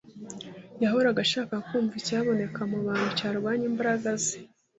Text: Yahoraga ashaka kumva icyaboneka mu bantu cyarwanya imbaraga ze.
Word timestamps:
Yahoraga 0.83 1.19
ashaka 1.25 1.53
kumva 1.67 1.93
icyaboneka 2.01 2.61
mu 2.71 2.79
bantu 2.87 3.07
cyarwanya 3.17 3.65
imbaraga 3.71 4.09
ze. 4.23 4.35